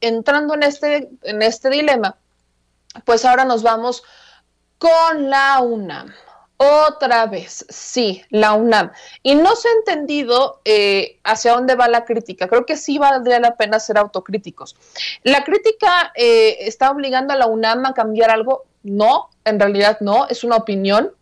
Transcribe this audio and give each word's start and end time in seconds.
entrando 0.00 0.54
en 0.54 0.62
este, 0.62 1.10
en 1.22 1.42
este 1.42 1.70
dilema, 1.70 2.16
pues 3.04 3.24
ahora 3.24 3.44
nos 3.44 3.62
vamos 3.62 4.02
con 4.78 5.30
la 5.30 5.60
UNAM. 5.60 6.12
Otra 6.56 7.26
vez, 7.26 7.66
sí, 7.68 8.22
la 8.30 8.54
UNAM. 8.54 8.92
Y 9.22 9.34
no 9.34 9.56
se 9.56 9.68
ha 9.68 9.72
entendido 9.72 10.60
eh, 10.64 11.18
hacia 11.24 11.52
dónde 11.52 11.74
va 11.74 11.88
la 11.88 12.04
crítica. 12.04 12.46
Creo 12.46 12.64
que 12.64 12.76
sí 12.76 12.96
valdría 12.96 13.40
la 13.40 13.56
pena 13.56 13.80
ser 13.80 13.98
autocríticos. 13.98 14.76
¿La 15.24 15.42
crítica 15.42 16.12
eh, 16.14 16.58
está 16.60 16.90
obligando 16.90 17.32
a 17.32 17.36
la 17.36 17.46
UNAM 17.46 17.84
a 17.86 17.94
cambiar 17.94 18.30
algo? 18.30 18.66
No, 18.84 19.30
en 19.44 19.58
realidad 19.58 19.98
no, 20.00 20.26
es 20.28 20.44
una 20.44 20.56
opinión. 20.56 21.12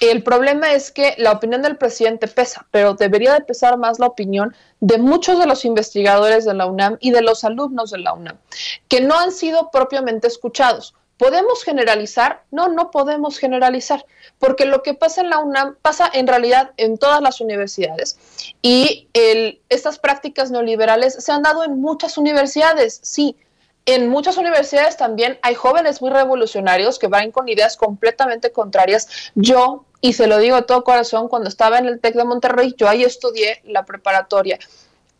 El 0.00 0.22
problema 0.22 0.72
es 0.72 0.90
que 0.90 1.14
la 1.18 1.32
opinión 1.32 1.60
del 1.60 1.76
presidente 1.76 2.26
pesa, 2.26 2.66
pero 2.70 2.94
debería 2.94 3.34
de 3.34 3.42
pesar 3.42 3.76
más 3.76 3.98
la 3.98 4.06
opinión 4.06 4.56
de 4.80 4.96
muchos 4.96 5.38
de 5.38 5.46
los 5.46 5.66
investigadores 5.66 6.46
de 6.46 6.54
la 6.54 6.64
UNAM 6.64 6.96
y 7.00 7.10
de 7.10 7.20
los 7.20 7.44
alumnos 7.44 7.90
de 7.90 7.98
la 7.98 8.14
UNAM, 8.14 8.38
que 8.88 9.02
no 9.02 9.18
han 9.18 9.30
sido 9.30 9.70
propiamente 9.70 10.26
escuchados. 10.26 10.94
¿Podemos 11.18 11.64
generalizar? 11.64 12.44
No, 12.50 12.68
no 12.68 12.90
podemos 12.90 13.38
generalizar, 13.38 14.06
porque 14.38 14.64
lo 14.64 14.82
que 14.82 14.94
pasa 14.94 15.20
en 15.20 15.28
la 15.28 15.38
UNAM 15.38 15.76
pasa 15.82 16.10
en 16.10 16.26
realidad 16.26 16.70
en 16.78 16.96
todas 16.96 17.20
las 17.20 17.42
universidades 17.42 18.18
y 18.62 19.06
estas 19.68 19.98
prácticas 19.98 20.50
neoliberales 20.50 21.12
se 21.12 21.30
han 21.30 21.42
dado 21.42 21.62
en 21.62 21.78
muchas 21.78 22.16
universidades, 22.16 23.00
sí. 23.02 23.36
En 23.92 24.08
muchas 24.08 24.36
universidades 24.36 24.96
también 24.96 25.40
hay 25.42 25.56
jóvenes 25.56 26.00
muy 26.00 26.10
revolucionarios 26.10 26.96
que 26.96 27.08
van 27.08 27.32
con 27.32 27.48
ideas 27.48 27.76
completamente 27.76 28.52
contrarias. 28.52 29.08
Yo, 29.34 29.84
y 30.00 30.12
se 30.12 30.28
lo 30.28 30.38
digo 30.38 30.54
de 30.54 30.62
todo 30.62 30.84
corazón, 30.84 31.26
cuando 31.26 31.48
estaba 31.48 31.78
en 31.78 31.86
el 31.86 31.98
TEC 31.98 32.14
de 32.14 32.24
Monterrey, 32.24 32.72
yo 32.78 32.88
ahí 32.88 33.02
estudié 33.02 33.60
la 33.64 33.84
preparatoria 33.84 34.60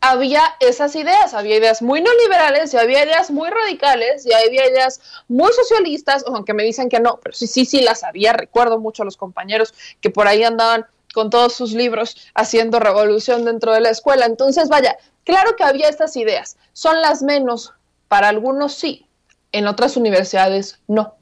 había 0.03 0.43
esas 0.61 0.97
ideas, 0.97 1.35
había 1.35 1.57
ideas 1.57 1.83
muy 1.83 2.01
neoliberales 2.01 2.73
y 2.73 2.79
había 2.79 3.05
ideas 3.05 3.31
muy 3.31 3.51
radicales 3.51 4.25
y 4.25 4.33
había 4.33 4.67
ideas 4.67 5.01
muy 5.29 5.53
socialistas, 5.53 6.25
aunque 6.27 6.55
me 6.55 6.63
dicen 6.63 6.89
que 6.89 7.01
no, 7.01 7.21
pero 7.23 7.35
sí, 7.35 7.47
sí, 7.47 7.67
sí 7.67 7.83
las 7.83 8.03
había, 8.03 8.33
recuerdo 8.33 8.79
mucho 8.79 9.03
a 9.03 9.05
los 9.05 9.19
compañeros 9.19 9.75
que 10.01 10.09
por 10.09 10.27
ahí 10.27 10.43
andaban 10.43 10.87
con 11.13 11.29
todos 11.29 11.53
sus 11.53 11.73
libros 11.73 12.17
haciendo 12.35 12.81
revolución 12.81 13.45
dentro 13.45 13.75
de 13.75 13.81
la 13.81 13.91
escuela. 13.91 14.25
Entonces, 14.25 14.71
vaya, 14.71 14.97
claro 15.25 15.55
que 15.55 15.65
había 15.65 15.89
estas 15.89 16.17
ideas, 16.17 16.57
son 16.73 17.03
las 17.03 17.23
menos, 17.23 17.75
para 18.11 18.29
algunos 18.29 18.75
sí, 18.75 19.07
en 19.53 19.69
otras 19.69 19.97
universidades 19.97 20.81
no. 20.89 21.15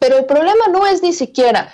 Pero 0.00 0.18
el 0.18 0.26
problema 0.26 0.66
no 0.72 0.84
es 0.84 1.00
ni 1.00 1.12
siquiera 1.12 1.72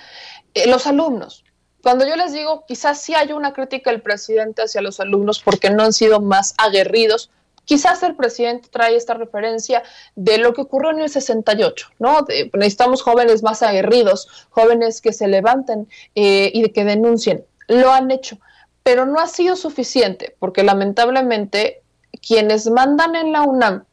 eh, 0.53 0.69
los 0.69 0.87
alumnos, 0.87 1.43
cuando 1.83 2.07
yo 2.07 2.15
les 2.15 2.33
digo, 2.33 2.65
quizás 2.67 3.01
sí 3.01 3.15
hay 3.15 3.33
una 3.33 3.53
crítica 3.53 3.91
del 3.91 4.03
presidente 4.03 4.63
hacia 4.63 4.83
los 4.83 5.01
alumnos 5.01 5.41
porque 5.41 5.71
no 5.71 5.83
han 5.83 5.93
sido 5.93 6.21
más 6.21 6.55
aguerridos, 6.59 7.31
quizás 7.65 8.03
el 8.05 8.15
presidente 8.15 8.69
trae 8.71 8.95
esta 8.95 9.15
referencia 9.15 9.83
de 10.15 10.39
lo 10.39 10.53
que 10.53 10.61
ocurrió 10.61 10.91
en 10.91 11.01
el 11.01 11.11
68, 11.11 11.89
¿no? 11.99 12.25
necesitamos 12.53 13.03
jóvenes 13.03 13.43
más 13.43 13.63
aguerridos, 13.63 14.29
jóvenes 14.51 15.01
que 15.01 15.13
se 15.13 15.27
levanten 15.27 15.89
eh, 16.15 16.51
y 16.55 16.69
que 16.71 16.85
denuncien. 16.85 17.45
Lo 17.67 17.91
han 17.91 18.13
hecho, 18.13 18.39
pero 18.85 19.05
no 19.05 19.19
ha 19.19 19.27
sido 19.27 19.57
suficiente 19.57 20.37
porque 20.39 20.63
lamentablemente 20.63 21.83
quienes 22.25 22.71
mandan 22.71 23.17
en 23.17 23.33
la 23.33 23.43
UNAM 23.43 23.85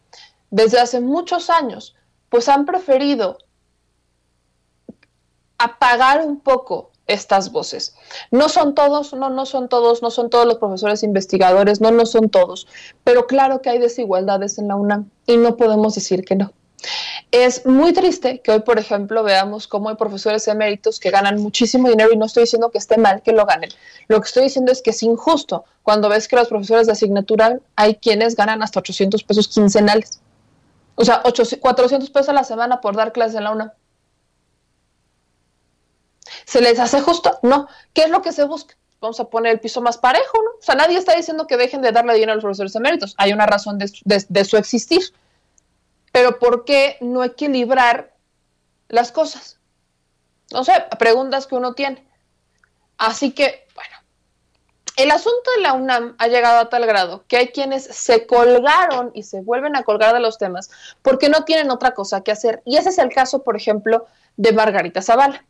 desde 0.51 0.79
hace 0.79 0.99
muchos 0.99 1.49
años, 1.49 1.95
pues 2.29 2.49
han 2.49 2.65
preferido 2.65 3.37
apagar 5.57 6.25
un 6.25 6.39
poco 6.39 6.91
estas 7.09 7.51
voces. 7.51 7.95
No 8.31 8.49
son 8.49 8.75
todos, 8.75 9.13
no, 9.13 9.29
no 9.29 9.45
son 9.45 9.67
todos, 9.67 10.01
no 10.01 10.11
son 10.11 10.29
todos 10.29 10.45
los 10.45 10.57
profesores 10.57 11.03
investigadores, 11.03 11.81
no, 11.81 11.91
no 11.91 12.05
son 12.05 12.29
todos, 12.29 12.67
pero 13.03 13.27
claro 13.27 13.61
que 13.61 13.69
hay 13.69 13.79
desigualdades 13.79 14.57
en 14.59 14.67
la 14.67 14.75
UNAM 14.75 15.09
y 15.25 15.37
no 15.37 15.57
podemos 15.57 15.95
decir 15.95 16.23
que 16.23 16.35
no. 16.35 16.53
Es 17.31 17.65
muy 17.65 17.93
triste 17.93 18.41
que 18.41 18.51
hoy, 18.51 18.61
por 18.61 18.79
ejemplo, 18.79 19.23
veamos 19.23 19.67
cómo 19.67 19.89
hay 19.89 19.95
profesores 19.95 20.47
eméritos 20.47 20.99
que 20.99 21.11
ganan 21.11 21.41
muchísimo 21.41 21.89
dinero 21.89 22.11
y 22.13 22.17
no 22.17 22.25
estoy 22.25 22.43
diciendo 22.43 22.71
que 22.71 22.77
esté 22.77 22.97
mal 22.97 23.21
que 23.21 23.33
lo 23.33 23.45
ganen. 23.45 23.69
Lo 24.07 24.21
que 24.21 24.27
estoy 24.27 24.43
diciendo 24.43 24.71
es 24.71 24.81
que 24.81 24.91
es 24.91 25.03
injusto 25.03 25.65
cuando 25.83 26.09
ves 26.09 26.27
que 26.27 26.37
los 26.37 26.47
profesores 26.47 26.87
de 26.87 26.93
asignatura 26.93 27.59
hay 27.75 27.95
quienes 27.95 28.35
ganan 28.35 28.63
hasta 28.63 28.79
800 28.79 29.23
pesos 29.23 29.47
quincenales. 29.47 30.21
O 31.01 31.05
sea, 31.05 31.21
400 31.23 32.09
pesos 32.09 32.27
a 32.27 32.33
la 32.33 32.43
semana 32.43 32.81
por 32.81 32.93
dar 32.93 33.13
clases 33.13 33.35
en 33.35 33.45
la 33.45 33.51
UNAM. 33.51 33.71
¿Se 36.43 36.59
les 36.59 36.77
hace 36.77 36.99
justo? 36.99 37.39
No. 37.41 37.69
¿Qué 37.93 38.01
es 38.01 38.09
lo 38.09 38.21
que 38.21 38.33
se 38.33 38.43
busca? 38.43 38.75
Vamos 38.99 39.17
a 39.21 39.29
poner 39.29 39.53
el 39.53 39.61
piso 39.61 39.79
más 39.79 39.97
parejo, 39.97 40.37
¿no? 40.43 40.49
O 40.59 40.61
sea, 40.61 40.75
nadie 40.75 40.97
está 40.97 41.15
diciendo 41.15 41.47
que 41.47 41.55
dejen 41.55 41.81
de 41.81 41.93
darle 41.93 42.15
dinero 42.15 42.33
a 42.33 42.35
los 42.35 42.43
profesores 42.43 42.75
eméritos. 42.75 43.15
Hay 43.17 43.31
una 43.31 43.45
razón 43.45 43.77
de, 43.77 44.43
su 44.43 44.57
existir. 44.57 45.13
Pero 46.11 46.37
¿por 46.37 46.65
qué 46.65 46.97
no 46.99 47.23
equilibrar 47.23 48.13
las 48.89 49.13
cosas? 49.13 49.57
No 50.51 50.65
sé, 50.65 50.73
preguntas 50.97 51.47
que 51.47 51.55
uno 51.55 51.75
tiene. 51.75 52.05
Así 52.97 53.31
que, 53.31 53.65
bueno, 53.73 53.95
el 54.99 55.11
asunto 55.11 55.49
de 55.55 55.63
la 55.63 55.73
UNAM 55.73 56.15
ha 56.17 56.27
llegado 56.27 56.59
a 56.59 56.69
tal 56.69 56.85
grado 56.85 57.23
que 57.27 57.37
hay 57.37 57.47
quienes 57.47 57.83
se 57.83 58.27
colgaron 58.27 59.11
y 59.13 59.23
se 59.23 59.41
vuelven 59.41 59.77
a 59.77 59.83
colgar 59.83 60.13
de 60.13 60.19
los 60.19 60.37
temas 60.37 60.69
porque 61.01 61.29
no 61.29 61.45
tienen 61.45 61.71
otra 61.71 61.93
cosa 61.93 62.21
que 62.21 62.31
hacer. 62.31 62.61
Y 62.65 62.75
ese 62.75 62.89
es 62.89 62.97
el 62.97 63.09
caso, 63.09 63.43
por 63.43 63.55
ejemplo, 63.55 64.07
de 64.35 64.51
Margarita 64.51 65.01
Zavala. 65.01 65.45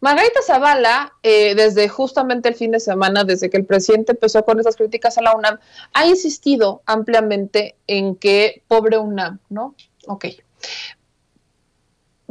Margarita 0.00 0.40
Zavala, 0.42 1.12
eh, 1.22 1.54
desde 1.54 1.88
justamente 1.88 2.48
el 2.48 2.54
fin 2.54 2.70
de 2.70 2.80
semana, 2.80 3.24
desde 3.24 3.50
que 3.50 3.58
el 3.58 3.66
presidente 3.66 4.12
empezó 4.12 4.42
con 4.44 4.58
esas 4.58 4.76
críticas 4.76 5.18
a 5.18 5.22
la 5.22 5.34
UNAM, 5.34 5.58
ha 5.92 6.06
insistido 6.06 6.82
ampliamente 6.86 7.76
en 7.86 8.16
que 8.16 8.62
pobre 8.68 8.98
UNAM, 8.98 9.38
¿no? 9.50 9.74
Ok. 10.06 10.26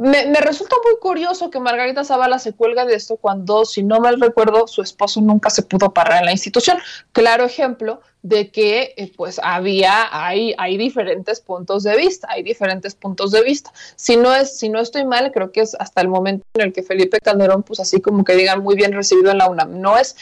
Me, 0.04 0.34
resulta 0.34 0.76
muy 0.84 0.98
curioso 1.00 1.48
que 1.48 1.58
Margarita 1.58 2.04
Zavala 2.04 2.38
se 2.38 2.52
cuelga 2.52 2.84
de 2.84 2.94
esto 2.94 3.16
cuando, 3.16 3.64
si 3.64 3.82
no 3.82 4.00
mal 4.00 4.20
recuerdo, 4.20 4.66
su 4.66 4.82
esposo 4.82 5.22
nunca 5.22 5.48
se 5.48 5.62
pudo 5.62 5.94
parar 5.94 6.18
en 6.18 6.26
la 6.26 6.32
institución. 6.32 6.76
Claro 7.12 7.46
ejemplo 7.46 8.02
de 8.20 8.50
que 8.50 8.92
eh, 8.98 9.10
pues 9.16 9.40
había, 9.42 10.08
hay, 10.12 10.54
hay 10.58 10.76
diferentes 10.76 11.40
puntos 11.40 11.84
de 11.84 11.96
vista, 11.96 12.28
hay 12.30 12.42
diferentes 12.42 12.94
puntos 12.94 13.30
de 13.30 13.42
vista. 13.44 13.72
Si 13.96 14.18
no, 14.18 14.34
es, 14.34 14.58
si 14.58 14.68
no 14.68 14.78
estoy 14.78 15.06
mal, 15.06 15.32
creo 15.32 15.52
que 15.52 15.62
es 15.62 15.74
hasta 15.74 16.02
el 16.02 16.08
momento 16.08 16.44
en 16.52 16.66
el 16.66 16.72
que 16.74 16.82
Felipe 16.82 17.18
Calderón, 17.20 17.62
pues 17.62 17.80
así 17.80 18.02
como 18.02 18.24
que 18.24 18.34
digan 18.34 18.62
muy 18.62 18.74
bien 18.74 18.92
recibido 18.92 19.30
en 19.30 19.38
la 19.38 19.48
UNAM, 19.48 19.80
no 19.80 19.96
es. 19.96 20.16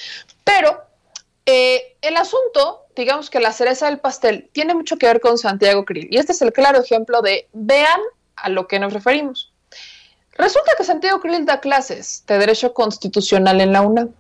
Pero 0.44 0.80
eh, 1.44 1.96
el 2.02 2.16
asunto, 2.18 2.82
digamos 2.94 3.30
que 3.30 3.40
la 3.40 3.52
cereza 3.52 3.86
del 3.86 3.98
pastel, 3.98 4.48
tiene 4.52 4.74
mucho 4.74 4.96
que 4.96 5.06
ver 5.06 5.20
con 5.20 5.38
Santiago 5.38 5.84
Krill. 5.84 6.06
Y 6.08 6.18
este 6.18 6.30
es 6.30 6.42
el 6.42 6.52
claro 6.52 6.80
ejemplo 6.80 7.20
de 7.20 7.48
vean 7.52 8.00
a 8.36 8.48
lo 8.48 8.68
que 8.68 8.78
nos 8.78 8.92
referimos. 8.92 9.51
Resulta 10.42 10.72
que 10.76 10.82
Santiago 10.82 11.20
Krill 11.20 11.46
da 11.46 11.60
clases 11.60 12.24
de 12.26 12.36
Derecho 12.36 12.74
Constitucional 12.74 13.60
en 13.60 13.72
la 13.72 13.82
UNAM. 13.82 14.12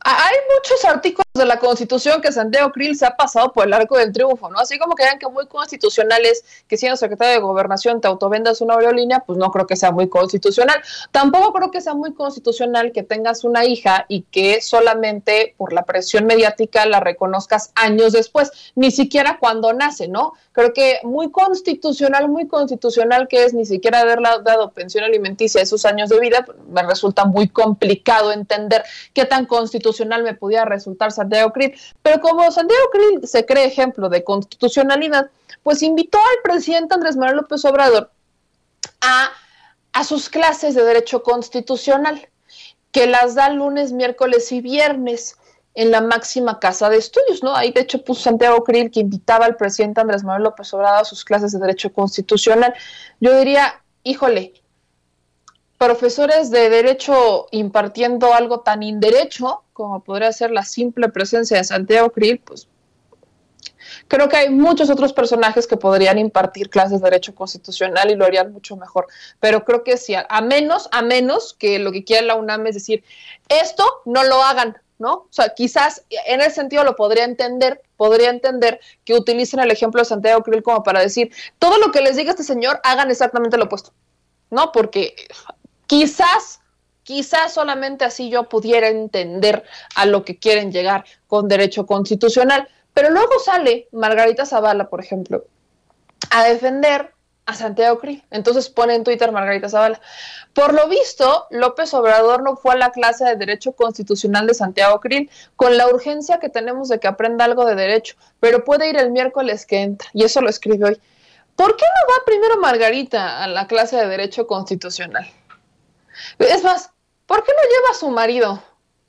Hay 0.00 0.36
muchos 0.56 0.82
artículos 0.86 1.23
de 1.36 1.46
la 1.46 1.58
Constitución 1.58 2.22
que 2.22 2.30
Santiago 2.30 2.70
Krill 2.70 2.96
se 2.96 3.06
ha 3.06 3.16
pasado 3.16 3.52
por 3.52 3.66
el 3.66 3.72
arco 3.72 3.98
del 3.98 4.12
triunfo, 4.12 4.48
¿no? 4.50 4.60
Así 4.60 4.78
como 4.78 4.94
vean 4.94 5.18
que 5.18 5.26
muy 5.26 5.48
constitucionales 5.48 6.44
que 6.68 6.76
siendo 6.76 6.96
secretario 6.96 7.34
de 7.34 7.40
Gobernación 7.40 8.00
te 8.00 8.06
autovendas 8.06 8.60
una 8.60 8.74
aerolínea, 8.74 9.18
pues 9.18 9.36
no 9.36 9.50
creo 9.50 9.66
que 9.66 9.74
sea 9.74 9.90
muy 9.90 10.08
constitucional. 10.08 10.80
Tampoco 11.10 11.52
creo 11.52 11.72
que 11.72 11.80
sea 11.80 11.94
muy 11.94 12.14
constitucional 12.14 12.92
que 12.92 13.02
tengas 13.02 13.42
una 13.42 13.64
hija 13.64 14.06
y 14.08 14.22
que 14.22 14.60
solamente 14.60 15.56
por 15.58 15.72
la 15.72 15.82
presión 15.82 16.24
mediática 16.24 16.86
la 16.86 17.00
reconozcas 17.00 17.72
años 17.74 18.12
después, 18.12 18.52
ni 18.76 18.92
siquiera 18.92 19.38
cuando 19.40 19.72
nace, 19.72 20.06
¿no? 20.06 20.34
Creo 20.52 20.72
que 20.72 21.00
muy 21.02 21.32
constitucional, 21.32 22.28
muy 22.28 22.46
constitucional 22.46 23.26
que 23.26 23.42
es 23.42 23.54
ni 23.54 23.66
siquiera 23.66 24.02
haberle 24.02 24.28
dado 24.44 24.70
pensión 24.70 25.02
alimenticia 25.02 25.60
esos 25.60 25.84
años 25.84 26.10
de 26.10 26.20
vida, 26.20 26.44
pues, 26.46 26.58
me 26.68 26.84
resulta 26.84 27.24
muy 27.24 27.48
complicado 27.48 28.30
entender 28.30 28.84
qué 29.12 29.24
tan 29.24 29.46
constitucional 29.46 30.22
me 30.22 30.34
podía 30.34 30.64
resultar 30.64 31.10
Krill. 31.52 31.74
Pero 32.02 32.20
como 32.20 32.50
Santiago 32.50 32.84
Krill 32.92 33.26
se 33.26 33.44
cree 33.44 33.66
ejemplo 33.66 34.08
de 34.08 34.24
constitucionalidad, 34.24 35.30
pues 35.62 35.82
invitó 35.82 36.18
al 36.18 36.42
presidente 36.42 36.94
Andrés 36.94 37.16
Manuel 37.16 37.38
López 37.38 37.64
Obrador 37.64 38.10
a, 39.00 39.30
a 39.92 40.04
sus 40.04 40.28
clases 40.28 40.74
de 40.74 40.84
Derecho 40.84 41.22
Constitucional, 41.22 42.28
que 42.92 43.06
las 43.06 43.34
da 43.34 43.48
lunes, 43.48 43.92
miércoles 43.92 44.52
y 44.52 44.60
viernes 44.60 45.36
en 45.74 45.90
la 45.90 46.00
máxima 46.00 46.60
casa 46.60 46.88
de 46.88 46.98
estudios, 46.98 47.42
¿no? 47.42 47.54
Ahí 47.54 47.72
de 47.72 47.80
hecho 47.80 48.04
puso 48.04 48.22
Santiago 48.22 48.62
Krill 48.62 48.90
que 48.90 49.00
invitaba 49.00 49.46
al 49.46 49.56
presidente 49.56 50.00
Andrés 50.00 50.22
Manuel 50.22 50.44
López 50.44 50.72
Obrador 50.72 51.00
a 51.00 51.04
sus 51.04 51.24
clases 51.24 51.52
de 51.52 51.58
Derecho 51.58 51.92
Constitucional. 51.92 52.74
Yo 53.20 53.36
diría, 53.36 53.82
híjole, 54.04 54.52
profesores 55.78 56.50
de 56.50 56.70
derecho 56.70 57.46
impartiendo 57.50 58.32
algo 58.32 58.60
tan 58.60 58.82
inderecho 58.82 59.62
como 59.72 60.02
podría 60.02 60.32
ser 60.32 60.50
la 60.50 60.64
simple 60.64 61.08
presencia 61.08 61.56
de 61.56 61.64
Santiago 61.64 62.10
Krill, 62.10 62.38
pues 62.38 62.68
creo 64.08 64.28
que 64.28 64.36
hay 64.36 64.50
muchos 64.50 64.90
otros 64.90 65.12
personajes 65.12 65.66
que 65.66 65.76
podrían 65.76 66.18
impartir 66.18 66.70
clases 66.70 67.00
de 67.00 67.10
derecho 67.10 67.34
constitucional 67.34 68.10
y 68.10 68.14
lo 68.14 68.24
harían 68.24 68.52
mucho 68.52 68.76
mejor. 68.76 69.06
Pero 69.40 69.64
creo 69.64 69.82
que 69.84 69.96
sí, 69.96 70.14
a 70.14 70.40
menos, 70.40 70.88
a 70.92 71.02
menos 71.02 71.54
que 71.54 71.78
lo 71.78 71.92
que 71.92 72.04
quiera 72.04 72.26
la 72.26 72.34
UNAM 72.36 72.66
es 72.66 72.74
decir, 72.74 73.04
esto 73.48 73.84
no 74.04 74.22
lo 74.24 74.42
hagan, 74.42 74.76
¿no? 74.98 75.12
O 75.12 75.28
sea, 75.30 75.50
quizás 75.50 76.04
en 76.26 76.40
ese 76.40 76.52
sentido 76.52 76.84
lo 76.84 76.96
podría 76.96 77.24
entender, 77.24 77.82
podría 77.96 78.30
entender 78.30 78.80
que 79.04 79.14
utilicen 79.14 79.60
el 79.60 79.70
ejemplo 79.70 80.00
de 80.00 80.06
Santiago 80.06 80.42
Krill 80.42 80.62
como 80.62 80.82
para 80.82 81.00
decir, 81.00 81.32
todo 81.58 81.78
lo 81.78 81.90
que 81.90 82.00
les 82.00 82.16
diga 82.16 82.30
este 82.30 82.44
señor, 82.44 82.80
hagan 82.84 83.10
exactamente 83.10 83.56
lo 83.56 83.64
opuesto, 83.64 83.92
¿no? 84.50 84.72
Porque 84.72 85.14
quizás, 85.86 86.60
quizás 87.02 87.52
solamente 87.52 88.04
así 88.04 88.30
yo 88.30 88.48
pudiera 88.48 88.88
entender 88.88 89.64
a 89.94 90.06
lo 90.06 90.24
que 90.24 90.38
quieren 90.38 90.72
llegar 90.72 91.04
con 91.26 91.48
derecho 91.48 91.86
constitucional. 91.86 92.68
Pero 92.92 93.10
luego 93.10 93.38
sale 93.44 93.88
Margarita 93.92 94.46
Zavala, 94.46 94.88
por 94.88 95.00
ejemplo, 95.00 95.44
a 96.30 96.44
defender 96.44 97.14
a 97.46 97.54
Santiago 97.54 97.98
Krill. 97.98 98.22
Entonces 98.30 98.70
pone 98.70 98.94
en 98.94 99.04
Twitter 99.04 99.30
Margarita 99.32 99.68
Zavala. 99.68 100.00
Por 100.54 100.72
lo 100.72 100.88
visto, 100.88 101.46
López 101.50 101.92
Obrador 101.94 102.42
no 102.42 102.56
fue 102.56 102.74
a 102.74 102.76
la 102.76 102.90
clase 102.90 103.24
de 103.24 103.36
Derecho 103.36 103.72
Constitucional 103.72 104.46
de 104.46 104.54
Santiago 104.54 105.00
Krill 105.00 105.30
con 105.56 105.76
la 105.76 105.88
urgencia 105.88 106.38
que 106.38 106.48
tenemos 106.48 106.88
de 106.88 107.00
que 107.00 107.08
aprenda 107.08 107.44
algo 107.44 107.64
de 107.66 107.74
derecho, 107.74 108.16
pero 108.40 108.64
puede 108.64 108.88
ir 108.88 108.96
el 108.96 109.10
miércoles 109.10 109.66
que 109.66 109.82
entra. 109.82 110.08
Y 110.14 110.24
eso 110.24 110.40
lo 110.40 110.48
escribe 110.48 110.88
hoy. 110.88 111.00
¿Por 111.56 111.76
qué 111.76 111.84
no 111.84 112.14
va 112.14 112.24
primero 112.24 112.60
Margarita 112.60 113.42
a 113.42 113.46
la 113.46 113.66
clase 113.66 113.96
de 113.96 114.06
Derecho 114.06 114.46
Constitucional? 114.46 115.30
Es 116.38 116.62
más, 116.62 116.90
¿por 117.26 117.44
qué 117.44 117.52
no 117.52 117.62
lleva 117.62 117.90
a 117.90 117.98
su 117.98 118.10
marido 118.10 118.62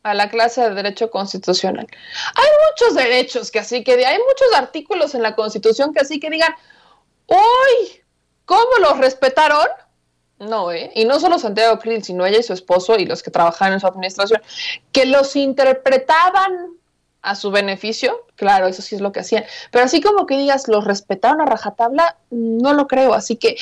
a 0.03 0.13
la 0.13 0.29
clase 0.29 0.61
de 0.61 0.75
Derecho 0.75 1.09
Constitucional? 1.09 1.87
Hay 2.35 2.47
muchos 2.69 2.95
derechos 2.95 3.51
que 3.51 3.59
así 3.59 3.83
que 3.83 4.05
hay 4.05 4.17
muchos 4.17 4.55
artículos 4.55 5.15
en 5.15 5.23
la 5.23 5.35
Constitución 5.35 5.93
que 5.93 6.01
así 6.01 6.19
que 6.19 6.29
digan, 6.29 6.53
¡Uy! 7.27 8.01
¿Cómo 8.45 8.69
los 8.79 8.97
respetaron? 8.99 9.67
No, 10.39 10.71
¿eh? 10.71 10.91
Y 10.95 11.05
no 11.05 11.19
solo 11.19 11.39
Santiago 11.39 11.79
Krill, 11.79 12.03
sino 12.03 12.25
ella 12.25 12.39
y 12.39 12.43
su 12.43 12.53
esposo 12.53 12.97
y 12.97 13.05
los 13.05 13.23
que 13.23 13.31
trabajaban 13.31 13.73
en 13.73 13.79
su 13.79 13.87
administración, 13.87 14.41
que 14.91 15.05
los 15.05 15.35
interpretaban 15.35 16.75
a 17.21 17.35
su 17.35 17.49
beneficio, 17.49 18.25
claro, 18.35 18.67
eso 18.67 18.81
sí 18.81 18.95
es 18.95 19.01
lo 19.01 19.11
que 19.11 19.21
hacían, 19.21 19.45
pero 19.71 19.85
así 19.85 20.01
como 20.01 20.27
que 20.27 20.37
digas, 20.37 20.67
los 20.67 20.83
respetaron 20.83 21.41
a 21.41 21.45
rajatabla, 21.45 22.17
no 22.29 22.73
lo 22.73 22.87
creo, 22.87 23.15
así 23.15 23.35
que 23.37 23.57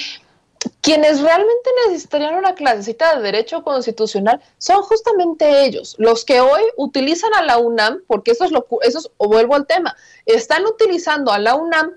quienes 0.81 1.21
realmente 1.21 1.69
necesitarían 1.88 2.36
una 2.36 2.56
clasecita 2.56 3.15
de 3.15 3.24
derecho 3.24 3.63
constitucional 3.63 4.42
son 4.57 4.81
justamente 4.83 5.65
ellos, 5.65 5.95
los 5.98 6.25
que 6.25 6.42
hoy 6.42 6.62
utilizan 6.77 7.33
a 7.33 7.44
la 7.44 7.57
UNAM, 7.57 8.01
porque 8.07 8.31
eso 8.31 8.45
es 8.45 8.51
lo 8.51 8.68
eso 8.81 9.00
es, 9.00 9.10
o 9.18 9.27
vuelvo 9.27 9.56
al 9.56 9.68
tema, 9.68 9.95
están 10.25 10.65
utilizando 10.65 11.31
a 11.31 11.39
la 11.39 11.56
UNAM 11.56 11.94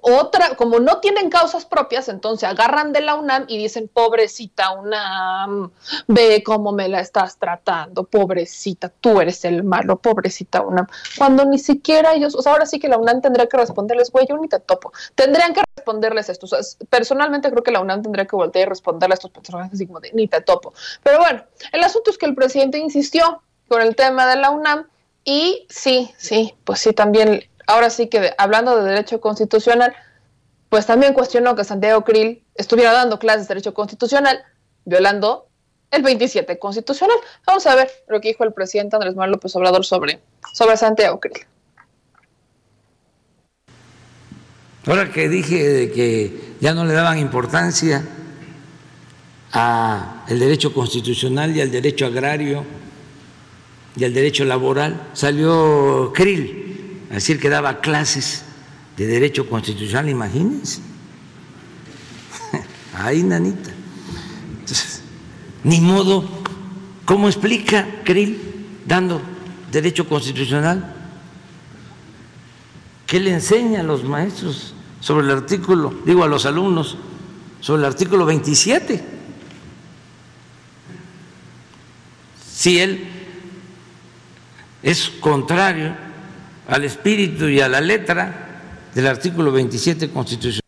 otra, 0.00 0.54
como 0.56 0.78
no 0.78 1.00
tienen 1.00 1.30
causas 1.30 1.64
propias, 1.64 2.08
entonces 2.08 2.48
agarran 2.48 2.92
de 2.92 3.00
la 3.00 3.16
UNAM 3.16 3.46
y 3.48 3.58
dicen, 3.58 3.90
pobrecita 3.92 4.70
UNAM, 4.72 5.72
ve 6.06 6.42
cómo 6.44 6.72
me 6.72 6.88
la 6.88 7.00
estás 7.00 7.38
tratando, 7.38 8.04
pobrecita, 8.04 8.88
tú 8.88 9.20
eres 9.20 9.44
el 9.44 9.64
malo, 9.64 9.96
pobrecita 9.96 10.62
UNAM. 10.62 10.86
Cuando 11.16 11.44
ni 11.44 11.58
siquiera 11.58 12.14
ellos, 12.14 12.34
o 12.34 12.42
sea, 12.42 12.52
ahora 12.52 12.66
sí 12.66 12.78
que 12.78 12.88
la 12.88 12.98
UNAM 12.98 13.20
tendría 13.20 13.48
que 13.48 13.56
responderles, 13.56 14.10
güey, 14.12 14.26
yo 14.28 14.36
ni 14.36 14.48
te 14.48 14.60
topo. 14.60 14.92
Tendrían 15.14 15.54
que 15.54 15.62
responderles 15.74 16.28
esto. 16.28 16.46
Personalmente 16.88 17.50
creo 17.50 17.62
que 17.62 17.72
la 17.72 17.80
UNAM 17.80 18.02
tendría 18.02 18.26
que 18.26 18.36
voltear 18.36 18.66
y 18.66 18.68
responderle 18.68 19.14
a 19.14 19.16
estos 19.16 19.30
personajes 19.30 19.72
así 19.72 19.86
como 19.86 20.00
de, 20.00 20.12
ni 20.12 20.28
te 20.28 20.40
topo. 20.40 20.72
Pero 21.02 21.18
bueno, 21.18 21.42
el 21.72 21.82
asunto 21.82 22.10
es 22.10 22.18
que 22.18 22.26
el 22.26 22.34
presidente 22.34 22.78
insistió 22.78 23.42
con 23.68 23.82
el 23.82 23.96
tema 23.96 24.26
de 24.26 24.36
la 24.36 24.50
UNAM 24.50 24.86
y 25.24 25.66
sí, 25.68 26.12
sí, 26.16 26.54
pues 26.64 26.80
sí, 26.80 26.92
también 26.92 27.42
ahora 27.66 27.90
sí 27.90 28.08
que 28.08 28.32
hablando 28.38 28.76
de 28.76 28.88
derecho 28.88 29.20
constitucional, 29.20 29.94
pues 30.68 30.86
también 30.86 31.14
cuestionó 31.14 31.54
que 31.54 31.64
Santiago 31.64 32.04
Krill 32.04 32.42
estuviera 32.54 32.92
dando 32.92 33.18
clases 33.18 33.42
de 33.42 33.54
derecho 33.54 33.74
constitucional, 33.74 34.42
violando 34.84 35.48
el 35.90 36.02
27 36.02 36.58
constitucional. 36.58 37.16
Vamos 37.46 37.66
a 37.66 37.74
ver 37.74 37.90
lo 38.08 38.20
que 38.20 38.28
dijo 38.28 38.44
el 38.44 38.52
presidente 38.52 38.96
Andrés 38.96 39.14
Manuel 39.14 39.32
López 39.32 39.54
Obrador 39.56 39.84
sobre, 39.84 40.20
sobre 40.52 40.76
Santiago 40.76 41.20
Krill. 41.20 41.46
Ahora 44.86 45.10
que 45.10 45.28
dije 45.28 45.90
que 45.90 46.54
ya 46.60 46.72
no 46.72 46.84
le 46.84 46.92
daban 46.92 47.18
importancia 47.18 48.06
al 49.52 50.38
derecho 50.38 50.72
constitucional 50.72 51.56
y 51.56 51.60
al 51.60 51.70
derecho 51.70 52.06
agrario 52.06 52.64
y 53.96 54.04
al 54.04 54.12
derecho 54.12 54.44
laboral, 54.44 55.08
salió 55.14 56.12
Krill 56.14 56.65
decir 57.14 57.40
que 57.40 57.48
daba 57.48 57.80
clases 57.80 58.44
de 58.96 59.06
derecho 59.06 59.48
constitucional, 59.48 60.08
imagínense. 60.08 60.80
Ahí, 62.94 63.22
nanita. 63.22 63.70
Entonces, 64.60 65.02
ni 65.64 65.80
modo, 65.80 66.28
¿cómo 67.04 67.28
explica 67.28 67.86
Krill 68.04 68.38
dando 68.86 69.20
derecho 69.70 70.08
constitucional? 70.08 70.94
¿Qué 73.06 73.20
le 73.20 73.32
enseña 73.32 73.80
a 73.80 73.84
los 73.84 74.02
maestros 74.02 74.74
sobre 75.00 75.26
el 75.26 75.32
artículo, 75.32 75.94
digo 76.04 76.24
a 76.24 76.28
los 76.28 76.46
alumnos, 76.46 76.96
sobre 77.60 77.80
el 77.80 77.86
artículo 77.86 78.26
27? 78.26 79.04
Si 82.52 82.80
él 82.80 83.06
es 84.82 85.08
contrario 85.20 86.05
al 86.68 86.84
espíritu 86.84 87.48
y 87.48 87.60
a 87.60 87.68
la 87.68 87.80
letra 87.80 88.32
del 88.94 89.06
artículo 89.06 89.52
27 89.52 90.10
constitucional. 90.10 90.60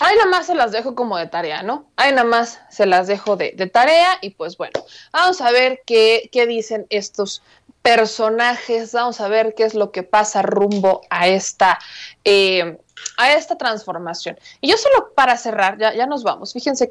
Ahí 0.00 0.16
nada 0.16 0.30
más 0.30 0.46
se 0.46 0.56
las 0.56 0.72
dejo 0.72 0.96
como 0.96 1.16
de 1.16 1.28
tarea, 1.28 1.62
¿no? 1.62 1.86
Ahí 1.96 2.10
nada 2.10 2.24
más 2.24 2.60
se 2.70 2.86
las 2.86 3.06
dejo 3.06 3.36
de, 3.36 3.52
tarea 3.72 4.18
y 4.20 4.30
pues 4.30 4.56
bueno, 4.56 4.84
vamos 5.12 5.40
a 5.40 5.52
ver 5.52 5.82
qué, 5.86 6.28
qué, 6.32 6.46
dicen 6.46 6.86
estos 6.90 7.40
personajes, 7.82 8.92
vamos 8.92 9.20
a 9.20 9.28
ver 9.28 9.54
qué 9.54 9.62
es 9.62 9.74
lo 9.74 9.92
que 9.92 10.02
pasa 10.02 10.42
rumbo 10.42 11.02
a 11.08 11.28
esta, 11.28 11.78
eh, 12.24 12.78
a 13.16 13.32
esta 13.32 13.56
transformación. 13.56 14.38
Y 14.60 14.70
yo 14.70 14.76
solo 14.76 15.12
para 15.14 15.36
cerrar, 15.36 15.78
ya, 15.78 15.94
ya 15.94 16.06
nos 16.06 16.24
vamos, 16.24 16.52
fíjense 16.52 16.88
qué 16.88 16.90